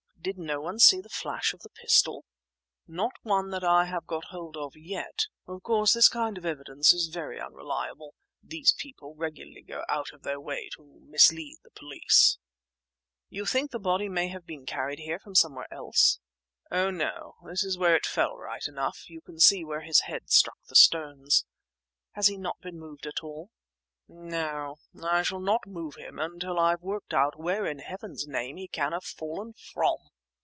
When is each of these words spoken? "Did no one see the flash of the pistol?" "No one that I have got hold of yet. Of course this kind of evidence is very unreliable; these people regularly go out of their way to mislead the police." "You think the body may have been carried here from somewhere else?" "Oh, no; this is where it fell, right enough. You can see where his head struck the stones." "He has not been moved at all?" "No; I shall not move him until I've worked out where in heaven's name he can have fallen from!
"Did 0.23 0.37
no 0.37 0.61
one 0.61 0.77
see 0.77 1.01
the 1.01 1.09
flash 1.09 1.51
of 1.51 1.61
the 1.61 1.71
pistol?" 1.71 2.25
"No 2.87 3.09
one 3.23 3.49
that 3.49 3.63
I 3.63 3.85
have 3.85 4.05
got 4.05 4.25
hold 4.25 4.55
of 4.55 4.73
yet. 4.75 5.25
Of 5.47 5.63
course 5.63 5.93
this 5.93 6.09
kind 6.09 6.37
of 6.37 6.45
evidence 6.45 6.93
is 6.93 7.07
very 7.07 7.41
unreliable; 7.41 8.13
these 8.43 8.71
people 8.77 9.15
regularly 9.15 9.63
go 9.63 9.83
out 9.89 10.13
of 10.13 10.21
their 10.21 10.39
way 10.39 10.69
to 10.75 10.83
mislead 11.09 11.57
the 11.63 11.71
police." 11.71 12.37
"You 13.29 13.47
think 13.47 13.71
the 13.71 13.79
body 13.79 14.09
may 14.09 14.27
have 14.27 14.45
been 14.45 14.67
carried 14.67 14.99
here 14.99 15.17
from 15.17 15.33
somewhere 15.33 15.65
else?" 15.73 16.19
"Oh, 16.69 16.91
no; 16.91 17.37
this 17.43 17.63
is 17.63 17.79
where 17.79 17.95
it 17.95 18.05
fell, 18.05 18.37
right 18.37 18.67
enough. 18.67 19.09
You 19.09 19.21
can 19.21 19.39
see 19.39 19.65
where 19.65 19.81
his 19.81 20.01
head 20.01 20.29
struck 20.29 20.59
the 20.67 20.75
stones." 20.75 21.47
"He 22.11 22.11
has 22.11 22.29
not 22.29 22.61
been 22.61 22.77
moved 22.77 23.07
at 23.07 23.23
all?" 23.23 23.49
"No; 24.07 24.75
I 25.01 25.23
shall 25.23 25.39
not 25.39 25.65
move 25.65 25.95
him 25.95 26.19
until 26.19 26.59
I've 26.59 26.81
worked 26.81 27.13
out 27.13 27.39
where 27.39 27.65
in 27.65 27.79
heaven's 27.79 28.27
name 28.27 28.57
he 28.57 28.67
can 28.67 28.91
have 28.91 29.05
fallen 29.05 29.53
from! 29.53 29.97